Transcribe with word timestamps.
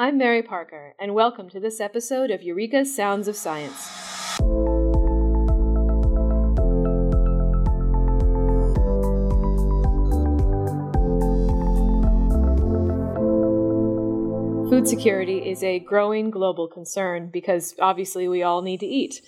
I'm 0.00 0.16
Mary 0.16 0.42
Parker, 0.42 0.94
and 0.98 1.12
welcome 1.12 1.50
to 1.50 1.60
this 1.60 1.78
episode 1.78 2.30
of 2.30 2.42
Eureka's 2.42 2.96
Sounds 2.96 3.28
of 3.28 3.36
Science. 3.36 3.86
Food 14.70 14.88
security 14.88 15.50
is 15.50 15.62
a 15.62 15.80
growing 15.80 16.30
global 16.30 16.66
concern 16.66 17.28
because 17.28 17.74
obviously 17.78 18.26
we 18.26 18.42
all 18.42 18.62
need 18.62 18.80
to 18.80 18.86
eat. 18.86 19.20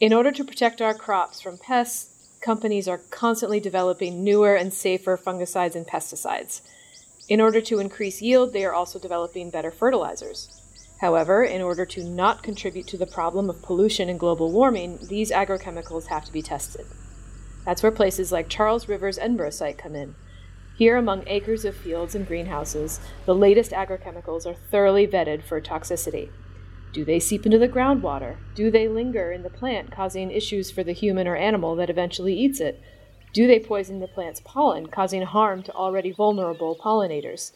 In 0.00 0.12
order 0.12 0.32
to 0.32 0.42
protect 0.42 0.82
our 0.82 0.94
crops 0.94 1.40
from 1.40 1.58
pests, 1.58 2.40
companies 2.40 2.88
are 2.88 2.98
constantly 3.12 3.60
developing 3.60 4.24
newer 4.24 4.56
and 4.56 4.74
safer 4.74 5.16
fungicides 5.16 5.76
and 5.76 5.86
pesticides. 5.86 6.60
In 7.28 7.40
order 7.40 7.60
to 7.60 7.78
increase 7.78 8.20
yield, 8.20 8.52
they 8.52 8.64
are 8.64 8.74
also 8.74 8.98
developing 8.98 9.50
better 9.50 9.70
fertilizers. 9.70 10.48
However, 11.00 11.42
in 11.42 11.62
order 11.62 11.84
to 11.86 12.04
not 12.04 12.42
contribute 12.42 12.86
to 12.88 12.96
the 12.96 13.06
problem 13.06 13.48
of 13.50 13.62
pollution 13.62 14.08
and 14.08 14.20
global 14.20 14.50
warming, 14.52 14.98
these 15.08 15.30
agrochemicals 15.30 16.06
have 16.06 16.24
to 16.24 16.32
be 16.32 16.42
tested. 16.42 16.86
That's 17.64 17.82
where 17.82 17.92
places 17.92 18.32
like 18.32 18.48
Charles 18.48 18.88
River's 18.88 19.18
Edinburgh 19.18 19.50
site 19.50 19.78
come 19.78 19.94
in. 19.94 20.14
Here, 20.76 20.96
among 20.96 21.28
acres 21.28 21.64
of 21.64 21.76
fields 21.76 22.14
and 22.14 22.26
greenhouses, 22.26 22.98
the 23.26 23.34
latest 23.34 23.72
agrochemicals 23.72 24.46
are 24.46 24.54
thoroughly 24.54 25.06
vetted 25.06 25.44
for 25.44 25.60
toxicity. 25.60 26.30
Do 26.92 27.04
they 27.04 27.20
seep 27.20 27.46
into 27.46 27.58
the 27.58 27.68
groundwater? 27.68 28.36
Do 28.54 28.70
they 28.70 28.88
linger 28.88 29.32
in 29.32 29.42
the 29.42 29.50
plant, 29.50 29.90
causing 29.90 30.30
issues 30.30 30.70
for 30.70 30.82
the 30.82 30.92
human 30.92 31.26
or 31.26 31.36
animal 31.36 31.76
that 31.76 31.90
eventually 31.90 32.34
eats 32.34 32.60
it? 32.60 32.80
Do 33.32 33.46
they 33.46 33.58
poison 33.58 34.00
the 34.00 34.08
plant's 34.08 34.40
pollen, 34.40 34.88
causing 34.88 35.22
harm 35.22 35.62
to 35.62 35.72
already 35.72 36.12
vulnerable 36.12 36.76
pollinators? 36.76 37.52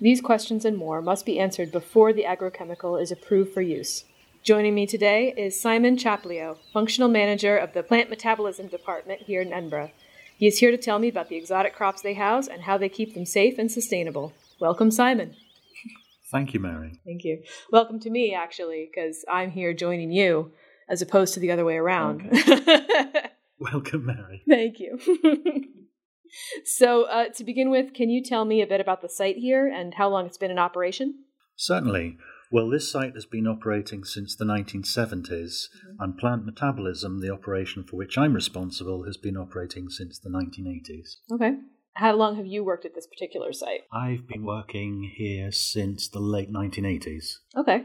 These 0.00 0.20
questions 0.20 0.64
and 0.64 0.76
more 0.76 1.00
must 1.00 1.24
be 1.24 1.38
answered 1.38 1.70
before 1.70 2.12
the 2.12 2.24
agrochemical 2.24 3.00
is 3.00 3.12
approved 3.12 3.54
for 3.54 3.62
use. 3.62 4.04
Joining 4.42 4.74
me 4.74 4.84
today 4.84 5.32
is 5.36 5.60
Simon 5.60 5.96
Chaplio, 5.96 6.58
Functional 6.72 7.08
Manager 7.08 7.56
of 7.56 7.72
the 7.72 7.84
Plant 7.84 8.10
Metabolism 8.10 8.66
Department 8.66 9.22
here 9.22 9.40
in 9.40 9.52
Edinburgh. 9.52 9.92
He 10.36 10.48
is 10.48 10.58
here 10.58 10.72
to 10.72 10.76
tell 10.76 10.98
me 10.98 11.06
about 11.06 11.28
the 11.28 11.36
exotic 11.36 11.72
crops 11.72 12.02
they 12.02 12.14
house 12.14 12.48
and 12.48 12.62
how 12.62 12.76
they 12.76 12.88
keep 12.88 13.14
them 13.14 13.24
safe 13.24 13.58
and 13.58 13.70
sustainable. 13.70 14.32
Welcome, 14.58 14.90
Simon. 14.90 15.36
Thank 16.32 16.52
you, 16.52 16.58
Mary. 16.58 16.98
Thank 17.04 17.22
you. 17.22 17.44
Welcome 17.70 18.00
to 18.00 18.10
me, 18.10 18.34
actually, 18.34 18.90
because 18.90 19.24
I'm 19.30 19.52
here 19.52 19.72
joining 19.72 20.10
you 20.10 20.50
as 20.88 21.00
opposed 21.00 21.32
to 21.34 21.40
the 21.40 21.52
other 21.52 21.64
way 21.64 21.76
around. 21.76 22.26
Okay. 22.26 23.28
Welcome, 23.72 24.06
Mary. 24.06 24.42
Thank 24.48 24.80
you. 24.80 24.98
so, 26.64 27.04
uh, 27.04 27.28
to 27.36 27.44
begin 27.44 27.70
with, 27.70 27.94
can 27.94 28.10
you 28.10 28.22
tell 28.22 28.44
me 28.44 28.60
a 28.60 28.66
bit 28.66 28.80
about 28.80 29.02
the 29.02 29.08
site 29.08 29.36
here 29.36 29.68
and 29.68 29.94
how 29.94 30.08
long 30.08 30.26
it's 30.26 30.38
been 30.38 30.50
in 30.50 30.58
operation? 30.58 31.24
Certainly. 31.56 32.16
Well, 32.50 32.68
this 32.68 32.90
site 32.90 33.14
has 33.14 33.24
been 33.24 33.46
operating 33.46 34.04
since 34.04 34.34
the 34.34 34.44
1970s, 34.44 35.28
mm-hmm. 35.30 36.00
and 36.00 36.18
plant 36.18 36.44
metabolism, 36.44 37.20
the 37.20 37.30
operation 37.30 37.84
for 37.84 37.96
which 37.96 38.18
I'm 38.18 38.34
responsible, 38.34 39.04
has 39.04 39.16
been 39.16 39.36
operating 39.36 39.88
since 39.88 40.18
the 40.18 40.28
1980s. 40.28 41.16
Okay. 41.32 41.56
How 41.94 42.14
long 42.14 42.36
have 42.36 42.46
you 42.46 42.64
worked 42.64 42.84
at 42.84 42.94
this 42.94 43.06
particular 43.06 43.52
site? 43.52 43.82
I've 43.92 44.26
been 44.26 44.44
working 44.44 45.12
here 45.16 45.52
since 45.52 46.08
the 46.08 46.20
late 46.20 46.52
1980s. 46.52 47.36
Okay. 47.56 47.84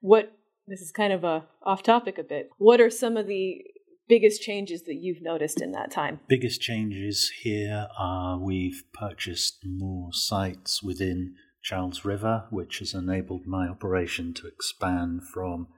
What 0.00 0.32
this 0.66 0.80
is 0.80 0.92
kind 0.92 1.12
of 1.12 1.24
a 1.24 1.44
off 1.62 1.82
topic 1.82 2.18
a 2.18 2.22
bit. 2.22 2.50
What 2.58 2.80
are 2.80 2.90
some 2.90 3.16
of 3.16 3.26
the 3.26 3.62
biggest 4.08 4.42
changes 4.42 4.82
that 4.84 4.96
you've 5.00 5.22
noticed 5.22 5.60
in 5.60 5.72
that 5.72 5.90
time? 5.90 6.20
Biggest 6.28 6.60
changes 6.60 7.30
here 7.42 7.88
are 7.98 8.38
we've 8.38 8.82
purchased 8.92 9.58
more 9.64 10.10
sites 10.12 10.82
within 10.82 11.34
Charles 11.62 12.04
River, 12.04 12.46
which 12.50 12.80
has 12.80 12.94
enabled 12.94 13.46
my 13.46 13.68
operation 13.68 14.34
to 14.34 14.46
expand 14.46 15.22
from 15.32 15.68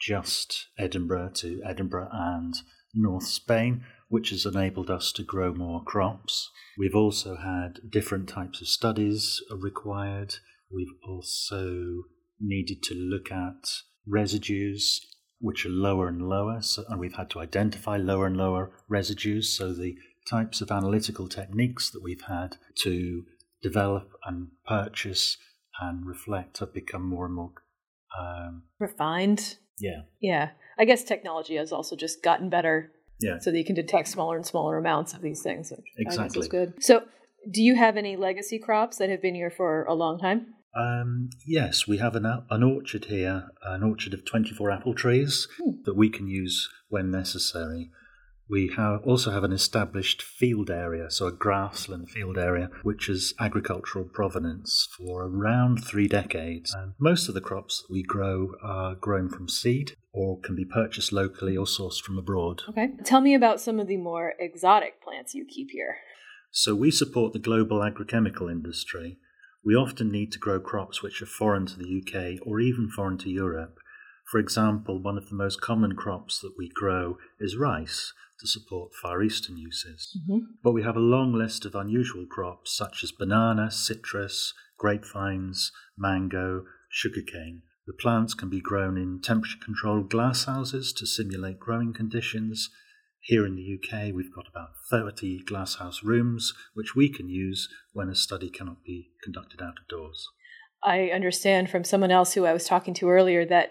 just 0.00 0.68
Edinburgh 0.78 1.30
to 1.34 1.60
Edinburgh 1.64 2.08
and 2.12 2.54
North 2.94 3.26
Spain, 3.26 3.84
which 4.08 4.30
has 4.30 4.44
enabled 4.44 4.90
us 4.90 5.12
to 5.12 5.22
grow 5.22 5.54
more 5.54 5.84
crops. 5.84 6.50
We've 6.76 6.96
also 6.96 7.36
had 7.36 7.78
different 7.88 8.28
types 8.28 8.60
of 8.60 8.68
studies 8.68 9.40
required. 9.50 10.36
We've 10.72 10.94
also 11.06 12.02
needed 12.40 12.82
to 12.84 12.94
look 12.94 13.30
at 13.30 13.68
residues 14.06 15.06
which 15.40 15.64
are 15.64 15.70
lower 15.70 16.08
and 16.08 16.28
lower, 16.28 16.60
so, 16.60 16.84
and 16.88 17.00
we've 17.00 17.14
had 17.14 17.30
to 17.30 17.40
identify 17.40 17.96
lower 17.96 18.26
and 18.26 18.36
lower 18.36 18.70
residues. 18.88 19.56
So 19.56 19.72
the 19.72 19.96
types 20.28 20.60
of 20.60 20.70
analytical 20.70 21.28
techniques 21.28 21.90
that 21.90 22.02
we've 22.02 22.22
had 22.22 22.56
to 22.82 23.24
develop 23.62 24.12
and 24.24 24.48
purchase 24.66 25.38
and 25.80 26.06
reflect 26.06 26.58
have 26.58 26.74
become 26.74 27.08
more 27.08 27.26
and 27.26 27.34
more 27.34 27.52
um, 28.18 28.62
refined. 28.78 29.56
Yeah. 29.78 30.02
Yeah. 30.20 30.50
I 30.78 30.84
guess 30.84 31.04
technology 31.04 31.56
has 31.56 31.72
also 31.72 31.96
just 31.96 32.22
gotten 32.22 32.50
better. 32.50 32.92
Yeah. 33.20 33.38
So 33.38 33.50
that 33.50 33.58
you 33.58 33.64
can 33.64 33.74
detect 33.74 34.08
smaller 34.08 34.36
and 34.36 34.46
smaller 34.46 34.78
amounts 34.78 35.12
of 35.12 35.20
these 35.20 35.42
things. 35.42 35.70
Which 35.70 35.80
exactly. 35.98 36.40
is 36.40 36.48
good. 36.48 36.82
So, 36.82 37.02
do 37.50 37.62
you 37.62 37.74
have 37.74 37.96
any 37.98 38.16
legacy 38.16 38.58
crops 38.58 38.96
that 38.96 39.10
have 39.10 39.20
been 39.20 39.34
here 39.34 39.50
for 39.50 39.84
a 39.84 39.94
long 39.94 40.18
time? 40.18 40.54
Um, 40.74 41.30
yes, 41.46 41.86
we 41.86 41.98
have 41.98 42.14
an, 42.14 42.26
an 42.48 42.62
orchard 42.62 43.06
here, 43.06 43.48
an 43.64 43.82
orchard 43.82 44.14
of 44.14 44.24
24 44.24 44.70
apple 44.70 44.94
trees 44.94 45.48
hmm. 45.62 45.82
that 45.84 45.96
we 45.96 46.08
can 46.08 46.28
use 46.28 46.68
when 46.88 47.10
necessary. 47.10 47.90
We 48.48 48.72
have, 48.76 49.02
also 49.04 49.30
have 49.30 49.44
an 49.44 49.52
established 49.52 50.22
field 50.22 50.70
area, 50.70 51.08
so 51.08 51.28
a 51.28 51.32
grassland 51.32 52.10
field 52.10 52.36
area, 52.36 52.68
which 52.82 53.08
is 53.08 53.32
agricultural 53.38 54.06
provenance 54.06 54.88
for 54.96 55.24
around 55.24 55.84
three 55.84 56.08
decades. 56.08 56.74
And 56.74 56.94
most 56.98 57.28
of 57.28 57.34
the 57.34 57.40
crops 57.40 57.82
that 57.82 57.92
we 57.92 58.02
grow 58.02 58.54
are 58.60 58.96
grown 58.96 59.28
from 59.28 59.48
seed 59.48 59.92
or 60.12 60.40
can 60.40 60.56
be 60.56 60.64
purchased 60.64 61.12
locally 61.12 61.56
or 61.56 61.64
sourced 61.64 62.00
from 62.00 62.18
abroad. 62.18 62.62
Okay. 62.68 62.88
Tell 63.04 63.20
me 63.20 63.34
about 63.34 63.60
some 63.60 63.78
of 63.78 63.86
the 63.86 63.96
more 63.96 64.34
exotic 64.40 65.00
plants 65.00 65.32
you 65.32 65.46
keep 65.48 65.70
here. 65.70 65.98
So 66.50 66.74
we 66.74 66.90
support 66.90 67.32
the 67.32 67.38
global 67.38 67.78
agrochemical 67.78 68.50
industry. 68.50 69.18
We 69.64 69.74
often 69.74 70.10
need 70.10 70.32
to 70.32 70.38
grow 70.38 70.60
crops 70.60 71.02
which 71.02 71.20
are 71.22 71.26
foreign 71.26 71.66
to 71.66 71.76
the 71.76 72.02
UK 72.02 72.46
or 72.46 72.60
even 72.60 72.88
foreign 72.88 73.18
to 73.18 73.30
Europe. 73.30 73.78
For 74.30 74.38
example, 74.38 75.02
one 75.02 75.18
of 75.18 75.28
the 75.28 75.34
most 75.34 75.60
common 75.60 75.96
crops 75.96 76.40
that 76.40 76.54
we 76.56 76.68
grow 76.68 77.18
is 77.38 77.56
rice, 77.56 78.12
to 78.40 78.46
support 78.46 78.94
Far 78.94 79.22
Eastern 79.22 79.56
uses. 79.56 80.16
Mm-hmm. 80.18 80.52
But 80.62 80.72
we 80.72 80.82
have 80.82 80.96
a 80.96 81.00
long 81.00 81.32
list 81.32 81.64
of 81.64 81.74
unusual 81.74 82.26
crops 82.26 82.74
such 82.76 83.04
as 83.04 83.12
banana, 83.12 83.70
citrus, 83.70 84.54
grapevines, 84.78 85.72
mango, 85.96 86.64
sugarcane. 86.88 87.62
The 87.86 87.92
plants 87.92 88.34
can 88.34 88.48
be 88.48 88.60
grown 88.60 88.96
in 88.96 89.20
temperature 89.20 89.58
controlled 89.62 90.10
glasshouses 90.10 90.94
to 90.96 91.06
simulate 91.06 91.60
growing 91.60 91.92
conditions. 91.92 92.70
Here 93.22 93.46
in 93.46 93.54
the 93.54 93.78
UK, 93.78 94.14
we've 94.14 94.34
got 94.34 94.48
about 94.48 94.70
30 94.90 95.44
glasshouse 95.44 96.02
rooms, 96.02 96.54
which 96.74 96.96
we 96.96 97.08
can 97.08 97.28
use 97.28 97.68
when 97.92 98.08
a 98.08 98.14
study 98.14 98.48
cannot 98.48 98.82
be 98.84 99.10
conducted 99.22 99.60
out 99.60 99.78
of 99.78 99.88
doors. 99.88 100.26
I 100.82 101.10
understand 101.10 101.68
from 101.68 101.84
someone 101.84 102.10
else 102.10 102.32
who 102.32 102.46
I 102.46 102.54
was 102.54 102.64
talking 102.64 102.94
to 102.94 103.10
earlier 103.10 103.44
that 103.44 103.70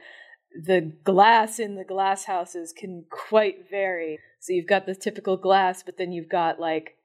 the 0.65 0.93
glass 1.03 1.59
in 1.59 1.75
the 1.75 1.83
glass 1.83 2.25
houses 2.25 2.73
can 2.75 3.05
quite 3.09 3.69
vary. 3.69 4.19
So 4.39 4.53
you've 4.53 4.67
got 4.67 4.85
the 4.85 4.95
typical 4.95 5.35
glass, 5.35 5.81
but 5.83 5.97
then 5.97 6.11
you've 6.11 6.29
got 6.29 6.59
like 6.59 6.95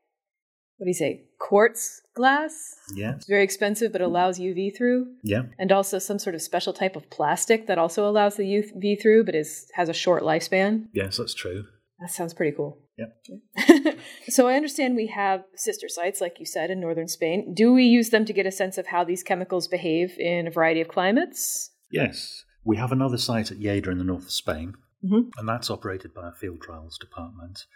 what 0.76 0.86
do 0.86 0.90
you 0.90 0.94
say, 0.94 1.26
quartz 1.38 2.02
glass? 2.16 2.74
Yeah. 2.94 3.14
It's 3.14 3.28
very 3.28 3.44
expensive, 3.44 3.92
but 3.92 4.00
allows 4.00 4.40
UV 4.40 4.76
through. 4.76 5.06
Yeah. 5.22 5.42
And 5.58 5.70
also 5.70 6.00
some 6.00 6.18
sort 6.18 6.34
of 6.34 6.42
special 6.42 6.72
type 6.72 6.96
of 6.96 7.08
plastic 7.10 7.68
that 7.68 7.78
also 7.78 8.08
allows 8.08 8.36
the 8.36 8.42
UV 8.42 9.00
through, 9.00 9.24
but 9.24 9.36
is 9.36 9.70
has 9.74 9.88
a 9.88 9.94
short 9.94 10.24
lifespan. 10.24 10.86
Yes, 10.92 11.16
that's 11.16 11.34
true. 11.34 11.64
That 12.00 12.10
sounds 12.10 12.34
pretty 12.34 12.56
cool. 12.56 12.78
Yeah. 12.98 13.92
so 14.28 14.48
I 14.48 14.54
understand 14.54 14.96
we 14.96 15.06
have 15.08 15.44
sister 15.54 15.88
sites, 15.88 16.20
like 16.20 16.38
you 16.38 16.46
said, 16.46 16.70
in 16.70 16.80
northern 16.80 17.08
Spain. 17.08 17.54
Do 17.54 17.72
we 17.72 17.84
use 17.84 18.10
them 18.10 18.24
to 18.24 18.32
get 18.32 18.46
a 18.46 18.52
sense 18.52 18.78
of 18.78 18.88
how 18.88 19.04
these 19.04 19.22
chemicals 19.22 19.68
behave 19.68 20.18
in 20.18 20.46
a 20.46 20.50
variety 20.50 20.80
of 20.80 20.88
climates? 20.88 21.70
Yes. 21.90 22.44
We 22.64 22.76
have 22.76 22.92
another 22.92 23.18
site 23.18 23.50
at 23.50 23.58
Lleida 23.58 23.88
in 23.88 23.98
the 23.98 24.04
north 24.04 24.24
of 24.24 24.32
Spain, 24.32 24.74
mm-hmm. 25.04 25.28
and 25.38 25.48
that's 25.48 25.70
operated 25.70 26.14
by 26.14 26.22
our 26.22 26.34
field 26.34 26.62
trials 26.62 26.98
department. 26.98 27.66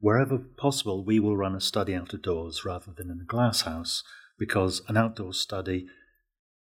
Wherever 0.00 0.38
possible, 0.38 1.04
we 1.04 1.20
will 1.20 1.36
run 1.36 1.54
a 1.54 1.60
study 1.60 1.94
out 1.94 2.14
of 2.14 2.22
doors 2.22 2.64
rather 2.64 2.92
than 2.96 3.10
in 3.10 3.20
a 3.20 3.26
glass 3.26 3.62
house 3.62 4.04
because 4.38 4.82
an 4.88 4.96
outdoor 4.96 5.32
study 5.32 5.86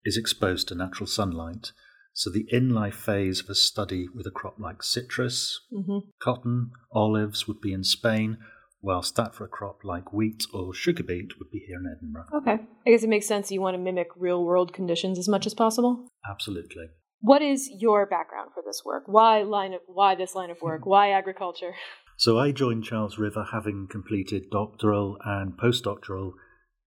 is 0.05 0.17
exposed 0.17 0.69
to 0.69 0.75
natural 0.75 1.07
sunlight. 1.07 1.73
So, 2.15 2.31
the 2.31 2.47
in 2.51 2.71
life 2.71 2.95
phase 2.95 3.41
of 3.41 3.49
a 3.49 3.55
study 3.55 4.07
with 4.15 4.27
a 4.27 4.31
crop 4.31 4.59
like 4.59 4.83
citrus, 4.83 5.61
mm-hmm. 5.73 6.11
cotton, 6.21 6.73
olives 6.93 7.49
would 7.49 7.61
be 7.61 7.73
in 7.73 7.85
Spain, 7.85 8.39
whilst 8.83 9.17
that 9.17 9.35
for 9.35 9.45
a 9.45 9.49
crop 9.49 9.79
like 9.85 10.13
wheat 10.13 10.45
or 10.53 10.75
sugar 10.75 11.03
beet 11.03 11.39
would 11.39 11.51
be 11.51 11.65
here 11.67 11.79
in 11.79 11.87
Edinburgh. 11.87 12.27
Okay. 12.35 12.59
I 12.87 12.91
guess 12.91 13.03
it 13.03 13.09
makes 13.09 13.27
sense 13.27 13.51
you 13.51 13.61
want 13.61 13.75
to 13.75 13.79
mimic 13.79 14.09
real 14.17 14.45
world 14.45 14.73
conditions 14.73 15.19
as 15.19 15.29
much 15.29 15.47
as 15.47 15.55
possible. 15.55 16.09
Absolutely. 16.29 16.87
What 17.21 17.41
is 17.41 17.71
your 17.79 18.05
background 18.07 18.51
for 18.53 18.63
this 18.67 18.83
work? 18.85 19.05
Why 19.07 19.43
line 19.43 19.73
of 19.73 19.81
why 19.87 20.17
this 20.17 20.35
line 20.35 20.51
of 20.51 20.61
work? 20.61 20.85
Why 20.85 21.11
agriculture? 21.11 21.75
So 22.19 22.39
I 22.39 22.53
joined 22.53 22.85
Charles 22.85 23.19
River 23.19 23.49
having 23.51 23.89
completed 23.91 24.51
doctoral 24.51 25.17
and 25.25 25.55
postdoctoral 25.55 26.35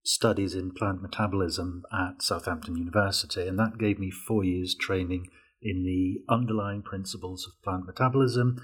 studies 0.06 0.54
in 0.54 0.70
plant 0.70 1.02
metabolism 1.02 1.82
at 1.92 2.22
Southampton 2.22 2.76
University, 2.76 3.46
and 3.46 3.58
that 3.58 3.78
gave 3.78 3.98
me 3.98 4.10
four 4.10 4.44
years 4.44 4.74
training 4.74 5.28
in 5.60 5.84
the 5.84 6.32
underlying 6.32 6.82
principles 6.82 7.46
of 7.46 7.62
plant 7.62 7.86
metabolism 7.86 8.56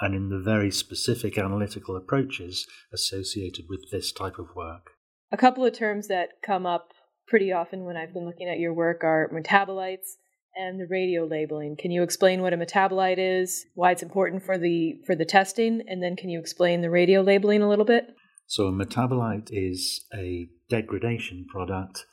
and 0.00 0.14
in 0.14 0.28
the 0.28 0.38
very 0.38 0.70
specific 0.70 1.38
analytical 1.38 1.96
approaches 1.96 2.66
associated 2.92 3.66
with 3.68 3.80
this 3.90 4.12
type 4.12 4.38
of 4.38 4.54
work. 4.54 4.90
A 5.30 5.36
couple 5.36 5.64
of 5.64 5.72
terms 5.72 6.08
that 6.08 6.30
come 6.42 6.66
up 6.66 6.88
pretty 7.26 7.52
often 7.52 7.84
when 7.84 7.96
I've 7.96 8.14
been 8.14 8.26
looking 8.26 8.48
at 8.48 8.58
your 8.58 8.72
work 8.72 9.04
are 9.04 9.30
metabolites 9.32 10.16
and 10.56 10.80
the 10.80 10.86
radio 10.90 11.24
labeling. 11.24 11.76
Can 11.78 11.90
you 11.90 12.02
explain 12.02 12.42
what 12.42 12.52
a 12.52 12.56
metabolite 12.56 13.18
is, 13.18 13.66
why 13.74 13.92
it's 13.92 14.02
important 14.02 14.42
for 14.42 14.58
the 14.58 14.94
for 15.06 15.14
the 15.14 15.24
testing, 15.24 15.82
and 15.86 16.02
then 16.02 16.16
can 16.16 16.30
you 16.30 16.40
explain 16.40 16.80
the 16.80 16.90
radio 16.90 17.20
labeling 17.20 17.62
a 17.62 17.68
little 17.68 17.84
bit? 17.84 18.06
So 18.46 18.66
a 18.66 18.72
metabolite 18.72 19.50
is 19.52 20.06
a 20.14 20.48
degradation 20.68 21.46
product 21.48 22.06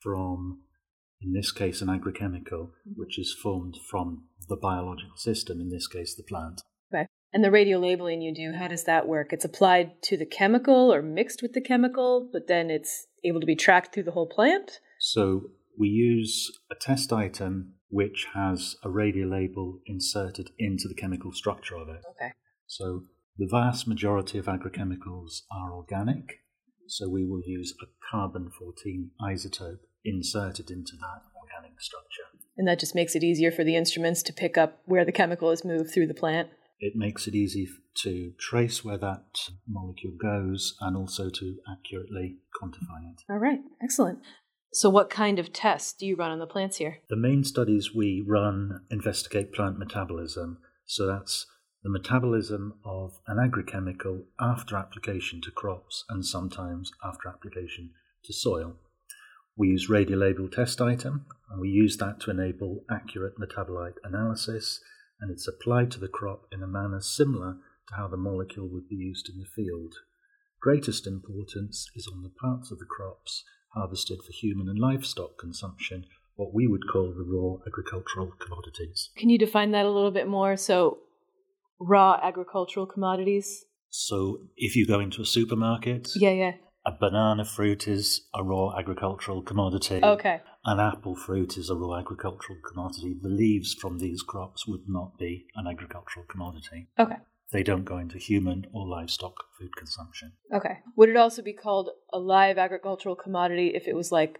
from 0.00 0.62
in 1.22 1.32
this 1.32 1.52
case 1.52 1.82
an 1.82 1.88
agrochemical 1.88 2.70
mm-hmm. 2.70 2.92
which 2.96 3.18
is 3.18 3.32
formed 3.34 3.76
from 3.88 4.24
the 4.48 4.56
biological 4.56 5.16
system 5.16 5.60
in 5.60 5.68
this 5.68 5.86
case 5.86 6.14
the 6.14 6.22
plant. 6.22 6.62
Okay. 6.92 7.06
And 7.32 7.44
the 7.44 7.50
radio 7.50 7.78
labeling 7.78 8.22
you 8.22 8.34
do, 8.34 8.56
how 8.58 8.68
does 8.68 8.84
that 8.84 9.06
work? 9.06 9.32
It's 9.32 9.44
applied 9.44 10.02
to 10.04 10.16
the 10.16 10.26
chemical 10.26 10.92
or 10.92 11.02
mixed 11.02 11.42
with 11.42 11.52
the 11.52 11.60
chemical, 11.60 12.28
but 12.32 12.48
then 12.48 12.70
it's 12.70 13.06
able 13.24 13.40
to 13.40 13.46
be 13.46 13.54
tracked 13.54 13.94
through 13.94 14.04
the 14.04 14.10
whole 14.12 14.26
plant? 14.26 14.80
So 14.98 15.50
we 15.78 15.88
use 15.88 16.50
a 16.70 16.74
test 16.74 17.12
item 17.12 17.74
which 17.88 18.26
has 18.34 18.76
a 18.82 18.90
radio 18.90 19.26
label 19.26 19.80
inserted 19.86 20.50
into 20.58 20.88
the 20.88 20.94
chemical 20.94 21.32
structure 21.32 21.76
of 21.76 21.88
it. 21.88 22.02
Okay. 22.10 22.32
So 22.66 23.04
the 23.36 23.48
vast 23.50 23.86
majority 23.86 24.38
of 24.38 24.46
agrochemicals 24.46 25.42
are 25.52 25.72
organic, 25.72 26.39
so 26.90 27.08
we 27.08 27.24
will 27.24 27.42
use 27.44 27.74
a 27.82 27.86
carbon 28.10 28.50
14 28.50 29.10
isotope 29.22 29.78
inserted 30.04 30.70
into 30.70 30.92
that 31.00 31.22
organic 31.36 31.80
structure. 31.80 32.24
And 32.56 32.66
that 32.68 32.80
just 32.80 32.94
makes 32.94 33.14
it 33.14 33.22
easier 33.22 33.50
for 33.50 33.64
the 33.64 33.76
instruments 33.76 34.22
to 34.24 34.32
pick 34.32 34.58
up 34.58 34.80
where 34.84 35.04
the 35.04 35.12
chemical 35.12 35.50
is 35.50 35.64
moved 35.64 35.92
through 35.92 36.08
the 36.08 36.14
plant? 36.14 36.50
It 36.80 36.94
makes 36.96 37.26
it 37.26 37.34
easy 37.34 37.68
to 38.02 38.32
trace 38.38 38.84
where 38.84 38.98
that 38.98 39.50
molecule 39.68 40.14
goes 40.20 40.76
and 40.80 40.96
also 40.96 41.28
to 41.28 41.56
accurately 41.70 42.38
quantify 42.60 43.10
it. 43.12 43.22
All 43.28 43.38
right, 43.38 43.60
excellent. 43.82 44.20
So, 44.72 44.88
what 44.88 45.10
kind 45.10 45.38
of 45.38 45.52
tests 45.52 45.92
do 45.92 46.06
you 46.06 46.16
run 46.16 46.30
on 46.30 46.38
the 46.38 46.46
plants 46.46 46.76
here? 46.76 46.98
The 47.08 47.16
main 47.16 47.44
studies 47.44 47.94
we 47.94 48.24
run 48.26 48.82
investigate 48.90 49.52
plant 49.52 49.78
metabolism. 49.78 50.58
So, 50.86 51.06
that's 51.06 51.46
the 51.82 51.90
metabolism 51.90 52.74
of 52.84 53.20
an 53.26 53.38
agrochemical 53.38 54.24
after 54.38 54.76
application 54.76 55.40
to 55.40 55.50
crops 55.50 56.04
and 56.08 56.24
sometimes 56.24 56.92
after 57.02 57.28
application 57.28 57.90
to 58.24 58.32
soil. 58.32 58.74
We 59.56 59.68
use 59.68 59.88
radiolabel 59.88 60.52
test 60.52 60.80
item 60.80 61.26
and 61.50 61.60
we 61.60 61.68
use 61.68 61.96
that 61.96 62.20
to 62.20 62.30
enable 62.30 62.84
accurate 62.90 63.38
metabolite 63.38 63.96
analysis 64.04 64.80
and 65.20 65.30
it's 65.30 65.48
applied 65.48 65.90
to 65.92 66.00
the 66.00 66.08
crop 66.08 66.46
in 66.52 66.62
a 66.62 66.66
manner 66.66 67.00
similar 67.00 67.56
to 67.88 67.94
how 67.94 68.08
the 68.08 68.16
molecule 68.16 68.68
would 68.68 68.88
be 68.88 68.96
used 68.96 69.28
in 69.28 69.38
the 69.38 69.46
field. 69.46 69.94
Greatest 70.60 71.06
importance 71.06 71.90
is 71.94 72.08
on 72.12 72.22
the 72.22 72.30
parts 72.30 72.70
of 72.70 72.78
the 72.78 72.84
crops 72.84 73.44
harvested 73.74 74.18
for 74.22 74.32
human 74.32 74.68
and 74.68 74.78
livestock 74.78 75.38
consumption, 75.38 76.04
what 76.36 76.52
we 76.52 76.66
would 76.66 76.88
call 76.90 77.12
the 77.12 77.24
raw 77.24 77.56
agricultural 77.66 78.32
commodities. 78.38 79.10
Can 79.16 79.30
you 79.30 79.38
define 79.38 79.70
that 79.72 79.86
a 79.86 79.90
little 79.90 80.10
bit 80.10 80.28
more? 80.28 80.56
So, 80.56 80.98
raw 81.80 82.18
agricultural 82.22 82.86
commodities? 82.86 83.64
So, 83.88 84.42
if 84.56 84.76
you 84.76 84.86
go 84.86 85.00
into 85.00 85.22
a 85.22 85.26
supermarket, 85.26 86.10
yeah, 86.14 86.30
yeah. 86.30 86.52
A 86.86 86.92
banana 86.98 87.44
fruit 87.44 87.86
is 87.86 88.26
a 88.34 88.42
raw 88.42 88.74
agricultural 88.78 89.42
commodity. 89.42 90.00
Okay. 90.02 90.40
An 90.64 90.80
apple 90.80 91.14
fruit 91.14 91.58
is 91.58 91.68
a 91.68 91.74
raw 91.74 91.98
agricultural 91.98 92.58
commodity. 92.66 93.16
The 93.20 93.28
leaves 93.28 93.74
from 93.74 93.98
these 93.98 94.22
crops 94.22 94.66
would 94.66 94.88
not 94.88 95.18
be 95.18 95.46
an 95.56 95.66
agricultural 95.66 96.24
commodity. 96.26 96.88
Okay. 96.98 97.16
They 97.52 97.62
don't 97.62 97.84
go 97.84 97.98
into 97.98 98.16
human 98.16 98.66
or 98.72 98.86
livestock 98.86 99.34
food 99.58 99.76
consumption. 99.76 100.32
Okay. 100.54 100.78
Would 100.96 101.10
it 101.10 101.16
also 101.16 101.42
be 101.42 101.52
called 101.52 101.90
a 102.12 102.18
live 102.18 102.58
agricultural 102.58 103.16
commodity 103.16 103.72
if 103.74 103.86
it 103.88 103.96
was 103.96 104.10
like 104.12 104.38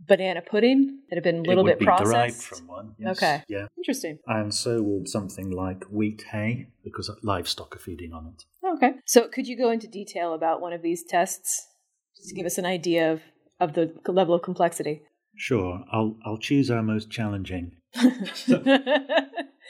banana 0.00 0.42
pudding 0.42 1.00
that 1.08 1.16
had 1.16 1.22
been 1.22 1.38
a 1.38 1.42
little 1.42 1.64
bit 1.64 1.80
processed? 1.80 2.10
derived 2.10 2.42
from 2.42 2.66
one. 2.66 2.94
Yes. 2.98 3.16
Okay. 3.16 3.42
Yeah. 3.48 3.66
Interesting. 3.76 4.18
And 4.26 4.54
so 4.54 4.82
would 4.82 5.08
something 5.08 5.50
like 5.50 5.84
wheat 5.84 6.24
hay 6.30 6.68
because 6.84 7.10
livestock 7.22 7.74
are 7.76 7.78
feeding 7.78 8.12
on 8.12 8.26
it. 8.26 8.44
Okay. 8.76 8.92
So 9.04 9.28
could 9.28 9.46
you 9.46 9.56
go 9.56 9.70
into 9.70 9.86
detail 9.86 10.34
about 10.34 10.60
one 10.60 10.72
of 10.72 10.82
these 10.82 11.02
tests 11.02 11.68
just 12.16 12.28
to 12.28 12.34
give 12.34 12.46
us 12.46 12.58
an 12.58 12.66
idea 12.66 13.12
of, 13.12 13.22
of 13.60 13.74
the 13.74 13.92
level 14.10 14.34
of 14.34 14.42
complexity? 14.42 15.02
Sure. 15.36 15.84
I'll 15.92 16.16
I'll 16.24 16.38
choose 16.38 16.70
our 16.70 16.82
most 16.82 17.10
challenging. 17.10 17.72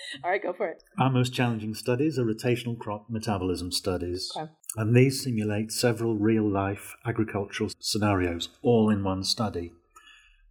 All 0.25 0.31
right, 0.31 0.43
go 0.43 0.52
for 0.52 0.69
it. 0.69 0.82
Our 0.99 1.11
most 1.11 1.32
challenging 1.32 1.75
studies 1.75 2.19
are 2.19 2.25
rotational 2.25 2.78
crop 2.78 3.06
metabolism 3.08 3.73
studies. 3.73 4.31
Okay. 4.37 4.50
And 4.76 4.94
these 4.94 5.23
simulate 5.23 5.73
several 5.73 6.17
real 6.17 6.49
life 6.49 6.94
agricultural 7.05 7.70
scenarios 7.81 8.49
all 8.62 8.90
in 8.90 9.02
one 9.02 9.25
study. 9.25 9.73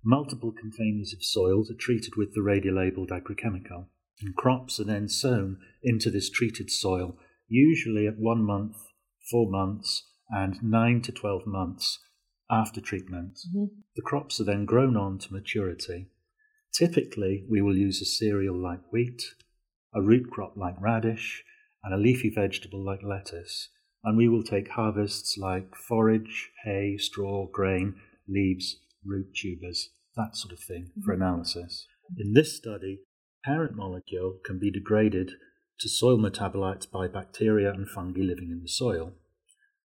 Multiple 0.08 0.52
containers 0.52 1.14
of 1.14 1.24
soils 1.24 1.72
are 1.72 1.76
treated 1.76 2.16
with 2.16 2.36
the 2.36 2.42
radiolabeled 2.42 3.10
agrochemical, 3.10 3.88
and 4.22 4.36
crops 4.36 4.80
are 4.80 4.84
then 4.84 5.10
sown 5.10 5.58
into 5.82 6.12
this 6.12 6.30
treated 6.30 6.70
soil, 6.70 7.18
usually 7.48 8.06
at 8.06 8.20
one 8.20 8.44
month, 8.44 8.78
four 9.32 9.50
months, 9.50 10.04
and 10.30 10.62
nine 10.62 11.02
to 11.02 11.12
12 11.12 11.48
months 11.48 11.98
after 12.52 12.80
treatment. 12.80 13.40
Mm-hmm. 13.50 13.66
The 13.96 14.04
crops 14.04 14.40
are 14.40 14.44
then 14.44 14.66
grown 14.66 14.96
on 14.96 15.18
to 15.18 15.34
maturity. 15.34 16.12
Typically, 16.72 17.44
we 17.50 17.64
will 17.64 17.76
use 17.76 18.00
a 18.00 18.06
cereal 18.06 18.56
like 18.56 18.82
wheat, 18.92 19.24
a 19.92 20.04
root 20.04 20.30
crop 20.30 20.56
like 20.56 20.80
radish, 20.80 21.44
and 21.84 21.96
a 21.96 21.98
leafy 21.98 22.30
vegetable 22.30 22.84
like 22.84 23.02
lettuce, 23.02 23.70
and 24.04 24.18
we 24.18 24.28
will 24.28 24.44
take 24.44 24.70
harvests 24.70 25.36
like 25.36 25.76
forage, 25.76 26.52
hay, 26.64 26.96
straw, 26.98 27.48
grain, 27.48 27.96
leaves, 28.28 28.78
root 29.06 29.34
tubers, 29.36 29.90
that 30.16 30.36
sort 30.36 30.54
of 30.54 30.60
thing, 30.60 30.92
for 31.04 31.14
Mhm. 31.14 31.18
analysis. 31.18 31.88
In 32.18 32.34
this 32.34 32.56
study, 32.56 33.02
parent 33.44 33.76
molecule 33.76 34.40
can 34.44 34.60
be 34.60 34.72
degraded 34.72 35.32
to 35.80 35.90
soil 35.90 36.18
metabolites 36.18 36.90
by 36.90 37.08
bacteria 37.08 37.74
and 37.74 37.88
fungi 37.88 38.22
living 38.22 38.50
in 38.50 38.62
the 38.62 38.68
soil. 38.68 39.16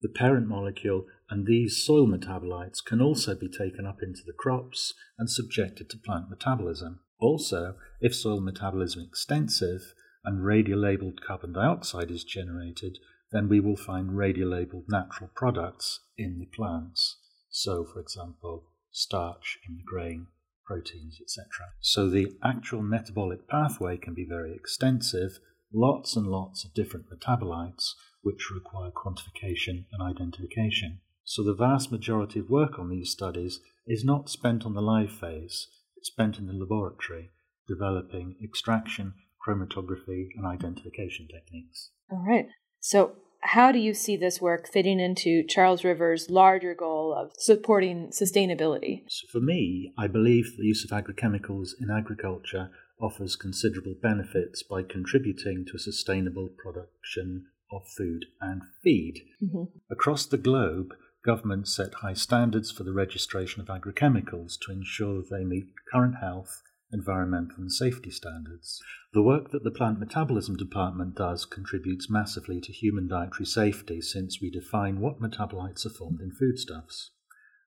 The 0.00 0.09
parent 0.09 0.49
molecule 0.49 1.06
and 1.31 1.47
these 1.47 1.85
soil 1.85 2.06
metabolites 2.06 2.85
can 2.85 3.00
also 3.00 3.35
be 3.35 3.49
taken 3.49 3.87
up 3.87 4.03
into 4.03 4.23
the 4.25 4.32
crops 4.32 4.94
and 5.19 5.31
subjected 5.31 5.88
to 5.91 5.99
plant 5.99 6.29
metabolism. 6.29 7.00
Also, 7.19 7.76
if 8.00 8.15
soil 8.15 8.41
metabolism 8.41 9.03
is 9.03 9.08
extensive 9.08 9.94
and 10.25 10.43
radiolabeled 10.43 11.20
carbon 11.20 11.53
dioxide 11.53 12.10
is 12.10 12.25
generated, 12.25 12.98
then 13.31 13.48
we 13.48 13.60
will 13.60 13.77
find 13.77 14.10
radiolabeled 14.10 14.89
natural 14.89 15.31
products 15.34 16.01
in 16.17 16.39
the 16.39 16.46
plants. 16.46 17.19
So, 17.48 17.84
for 17.84 18.01
example, 18.01 18.71
starch 18.93 19.58
in 19.69 19.77
the 19.77 19.82
grain, 19.82 20.29
proteins, 20.65 21.19
etc. 21.20 21.46
So 21.81 22.08
the 22.08 22.32
actual 22.44 22.82
metabolic 22.82 23.49
pathway 23.49 23.96
can 23.96 24.15
be 24.15 24.27
very 24.29 24.55
extensive, 24.55 25.41
lots 25.72 26.17
and 26.17 26.27
lots 26.27 26.65
of 26.65 26.75
different 26.75 27.06
metabolites 27.11 27.94
which 28.22 28.51
require 28.55 28.91
quantification 28.91 29.87
and 29.93 30.03
identification. 30.03 31.01
So 31.25 31.43
the 31.43 31.55
vast 31.55 31.91
majority 31.91 32.41
of 32.41 32.51
work 32.51 32.79
on 32.79 32.89
these 32.89 33.11
studies 33.11 33.61
is 33.87 34.05
not 34.05 34.29
spent 34.29 34.65
on 34.65 34.75
the 34.75 34.82
live 34.82 35.13
phase, 35.13 35.67
it's 35.96 36.08
spent 36.08 36.39
in 36.39 36.46
the 36.46 36.53
laboratory, 36.53 37.31
developing 37.67 38.37
extraction, 38.43 39.15
chromatography, 39.46 40.29
and 40.37 40.46
identification 40.46 41.29
techniques. 41.29 41.91
All 42.11 42.25
right. 42.27 42.46
So, 42.81 43.13
how 43.43 43.72
do 43.72 43.79
you 43.79 43.93
see 43.93 44.17
this 44.17 44.41
work 44.41 44.69
fitting 44.69 45.01
into 45.01 45.44
Charles 45.44 45.84
River's 45.84 46.31
larger 46.31 46.75
goal 46.75 47.13
of 47.13 47.32
supporting 47.39 48.08
sustainability? 48.08 49.03
So 49.08 49.27
for 49.31 49.41
me, 49.41 49.93
I 49.99 50.06
believe 50.06 50.56
the 50.56 50.65
use 50.65 50.84
of 50.84 50.91
agrochemicals 50.91 51.70
in 51.81 51.91
agriculture 51.91 52.70
offers 53.01 53.34
considerable 53.34 53.96
benefits 54.01 54.63
by 54.63 54.82
contributing 54.84 55.65
to 55.67 55.77
a 55.77 55.81
sustainable 55.81 56.51
production 56.56 57.46
of 57.72 57.82
food 57.89 58.27
and 58.41 58.63
feed. 58.82 59.22
Mm-hmm. 59.43 59.65
Across 59.91 60.27
the 60.27 60.39
globe, 60.39 60.94
governments 61.25 61.75
set 61.75 61.94
high 61.94 62.15
standards 62.15 62.70
for 62.70 62.84
the 62.84 62.93
registration 62.93 63.61
of 63.61 63.69
agrochemicals 63.69 64.55
to 64.61 64.72
ensure 64.72 65.22
they 65.22 65.44
meet 65.44 65.67
current 65.93 66.17
health, 66.20 66.63
environmental, 66.93 67.56
and 67.58 67.72
safety 67.72 68.11
standards. 68.11 68.81
The 69.13 69.22
work 69.22 69.51
that 69.51 69.65
the 69.65 69.70
Plant 69.70 69.99
Metabolism 69.99 70.56
Department 70.56 71.15
does 71.15 71.44
contributes 71.44 72.11
massively 72.11 72.61
to 72.61 72.72
human 72.72 73.08
dietary 73.08 73.46
safety 73.46 74.01
since 74.01 74.41
we 74.41 74.51
define 74.51 75.01
what 75.01 75.20
metabolites 75.20 75.87
are 75.87 75.91
formed 75.91 76.20
in 76.20 76.32
foodstuffs. 76.32 77.11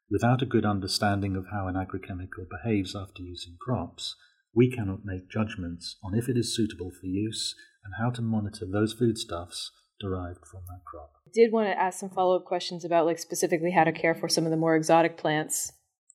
Without 0.09 0.41
a 0.41 0.45
good 0.45 0.65
understanding 0.65 1.35
of 1.35 1.47
how 1.51 1.67
an 1.67 1.75
agrochemical 1.75 2.47
behaves 2.49 2.95
after 2.95 3.23
using 3.23 3.57
crops, 3.59 4.15
we 4.53 4.71
cannot 4.71 5.03
make 5.03 5.29
judgments 5.29 5.97
on 6.03 6.15
if 6.15 6.29
it 6.29 6.37
is 6.37 6.55
suitable 6.55 6.91
for 6.91 7.07
use 7.07 7.55
and 7.83 7.95
how 7.99 8.09
to 8.09 8.21
monitor 8.21 8.65
those 8.65 8.93
foodstuffs 8.93 9.71
derived 9.99 10.45
from 10.45 10.61
that 10.67 10.83
crop. 10.85 11.11
I 11.27 11.31
did 11.33 11.51
want 11.51 11.67
to 11.67 11.79
ask 11.79 11.99
some 11.99 12.09
follow 12.09 12.35
up 12.35 12.45
questions 12.45 12.85
about 12.85 13.05
like 13.05 13.19
specifically 13.19 13.71
how 13.71 13.83
to 13.83 13.91
care 13.91 14.15
for 14.15 14.29
some 14.29 14.45
of 14.45 14.51
the 14.51 14.57
more 14.57 14.75
exotic 14.75 15.17
plants. 15.17 15.73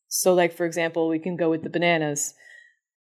So, 0.08 0.34
like 0.34 0.56
for 0.56 0.66
example, 0.66 1.08
we 1.08 1.18
can 1.18 1.36
go 1.36 1.50
with 1.50 1.62
the 1.62 1.70
bananas. 1.70 2.34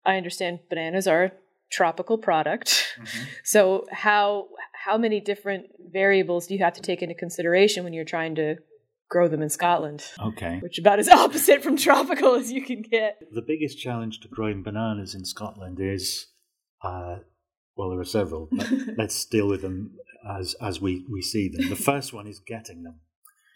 I 0.05 0.17
understand 0.17 0.59
bananas 0.69 1.07
are 1.07 1.23
a 1.25 1.31
tropical 1.71 2.17
product. 2.17 2.95
Mm-hmm. 2.99 3.23
So, 3.43 3.85
how 3.91 4.47
how 4.85 4.97
many 4.97 5.19
different 5.19 5.67
variables 5.91 6.47
do 6.47 6.53
you 6.53 6.63
have 6.63 6.73
to 6.73 6.81
take 6.81 7.01
into 7.01 7.15
consideration 7.15 7.83
when 7.83 7.93
you're 7.93 8.05
trying 8.05 8.35
to 8.35 8.55
grow 9.09 9.27
them 9.27 9.41
in 9.41 9.49
Scotland? 9.49 10.03
Okay. 10.19 10.59
Which 10.61 10.77
about 10.77 10.99
as 10.99 11.09
opposite 11.23 11.63
from 11.63 11.77
tropical 11.77 12.35
as 12.35 12.51
you 12.51 12.63
can 12.63 12.81
get. 12.81 13.19
The 13.31 13.41
biggest 13.41 13.79
challenge 13.79 14.19
to 14.21 14.27
growing 14.27 14.63
bananas 14.63 15.15
in 15.15 15.25
Scotland 15.25 15.79
is 15.79 16.27
uh, 16.83 17.17
well, 17.75 17.89
there 17.89 17.99
are 17.99 18.05
several, 18.05 18.49
but 18.51 18.69
let's 18.97 19.23
deal 19.25 19.47
with 19.47 19.61
them 19.61 19.97
as 20.29 20.53
as 20.61 20.81
we, 20.81 21.05
we 21.09 21.21
see 21.21 21.47
them. 21.47 21.69
The 21.69 21.75
first 21.75 22.13
one 22.13 22.27
is 22.27 22.39
getting 22.39 22.83
them. 22.83 22.99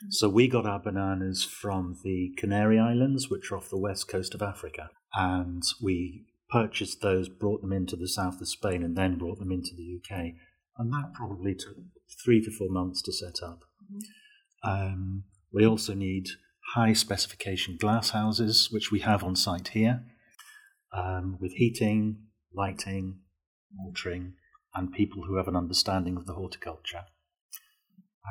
So 0.10 0.28
we 0.28 0.48
got 0.48 0.66
our 0.66 0.80
bananas 0.80 1.44
from 1.44 1.98
the 2.04 2.34
Canary 2.38 2.78
Islands, 2.80 3.30
which 3.30 3.52
are 3.52 3.58
off 3.58 3.70
the 3.70 3.78
west 3.78 4.08
coast 4.08 4.34
of 4.34 4.42
Africa, 4.42 4.90
and 5.14 5.64
we 5.82 6.26
purchased 6.54 7.02
those, 7.02 7.30
brought 7.30 7.62
them 7.62 7.74
into 7.74 7.96
the 7.96 8.08
south 8.08 8.40
of 8.40 8.48
Spain, 8.48 8.84
and 8.84 8.96
then 8.96 9.18
brought 9.18 9.40
them 9.40 9.52
into 9.52 9.72
the 9.76 9.98
UK. 9.98 10.34
And 10.78 10.94
that 10.94 11.14
probably 11.14 11.56
took 11.56 11.76
three 12.24 12.42
to 12.44 12.52
four 12.52 12.70
months 12.70 13.02
to 13.02 13.12
set 13.12 13.42
up. 13.44 13.62
Mm-hmm. 13.92 14.70
Um, 14.70 15.24
we 15.52 15.66
also 15.66 15.96
need 15.96 16.28
high 16.76 16.94
specification 16.94 17.78
glass 17.80 18.12
houses, 18.12 18.70
which 18.72 18.92
we 18.92 19.00
have 19.00 19.24
on 19.24 19.36
site 19.36 19.70
here, 19.70 20.04
um, 20.96 21.38
with 21.42 21.54
heating, 21.54 22.18
lighting, 22.54 23.20
watering, 23.76 24.34
and 24.76 24.94
people 24.94 25.24
who 25.28 25.38
have 25.38 25.48
an 25.48 25.56
understanding 25.56 26.18
of 26.18 26.28
the 26.28 26.34
horticulture. 26.34 27.06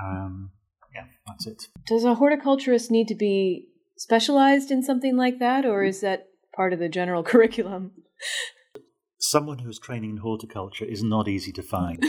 Um, 0.02 0.52
yeah, 0.94 1.06
that's 1.26 1.46
it. 1.46 1.68
Does 1.86 2.04
a 2.04 2.14
horticulturist 2.14 2.90
need 2.90 3.08
to 3.08 3.14
be 3.14 3.68
specialized 3.98 4.70
in 4.70 4.82
something 4.82 5.16
like 5.16 5.38
that, 5.40 5.66
or 5.66 5.82
is 5.82 6.00
that 6.00 6.28
part 6.54 6.72
of 6.72 6.78
the 6.78 6.88
general 6.88 7.22
curriculum? 7.32 7.92
Someone 9.18 9.60
who 9.60 9.70
is 9.70 9.78
training 9.78 10.10
in 10.10 10.16
horticulture 10.18 10.84
is 10.84 11.02
not 11.02 11.28
easy 11.28 11.52
to 11.52 11.62
find. 11.62 12.04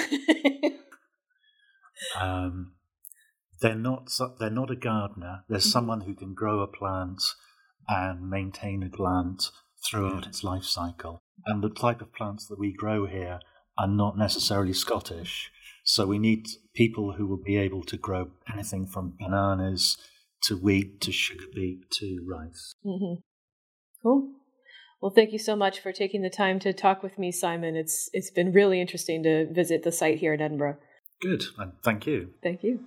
um, 2.19 2.73
they're 3.61 3.75
not. 3.75 4.09
They're 4.39 4.49
not 4.49 4.71
a 4.71 4.75
gardener. 4.75 5.43
They're 5.47 5.59
mm-hmm. 5.59 5.69
someone 5.69 6.01
who 6.01 6.15
can 6.15 6.33
grow 6.33 6.61
a 6.61 6.67
plant 6.67 7.21
and 7.87 8.29
maintain 8.29 8.83
a 8.83 8.89
plant 8.89 9.51
throughout 9.85 10.25
its 10.25 10.43
life 10.43 10.63
cycle. 10.63 11.21
And 11.45 11.63
the 11.63 11.69
type 11.69 12.01
of 12.01 12.13
plants 12.13 12.47
that 12.47 12.59
we 12.59 12.73
grow 12.73 13.05
here 13.05 13.39
are 13.77 13.87
not 13.87 14.17
necessarily 14.17 14.73
Scottish. 14.73 15.51
So 15.83 16.05
we 16.05 16.19
need 16.19 16.47
people 16.73 17.13
who 17.13 17.27
will 17.27 17.41
be 17.43 17.57
able 17.57 17.83
to 17.83 17.97
grow 17.97 18.31
anything 18.51 18.87
from 18.87 19.15
bananas 19.19 19.97
to 20.43 20.55
wheat 20.55 21.01
to 21.01 21.11
sugar 21.11 21.45
beet 21.53 21.89
to 21.91 22.25
rice. 22.29 22.75
Mm-hmm. 22.85 23.21
Well, 25.03 25.11
thank 25.11 25.33
you 25.33 25.37
so 25.37 25.57
much 25.57 25.81
for 25.81 25.91
taking 25.91 26.21
the 26.21 26.29
time 26.29 26.59
to 26.59 26.71
talk 26.71 27.03
with 27.03 27.19
me, 27.19 27.29
Simon. 27.29 27.75
It's 27.75 28.09
it's 28.13 28.31
been 28.31 28.53
really 28.53 28.79
interesting 28.79 29.21
to 29.23 29.51
visit 29.51 29.83
the 29.83 29.91
site 29.91 30.19
here 30.19 30.33
in 30.33 30.39
Edinburgh. 30.39 30.77
Good, 31.21 31.43
and 31.57 31.73
thank 31.83 32.07
you. 32.07 32.29
Thank 32.41 32.63
you. 32.63 32.79